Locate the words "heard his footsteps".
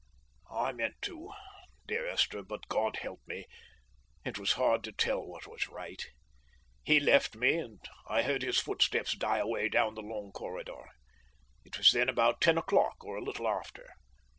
8.23-9.15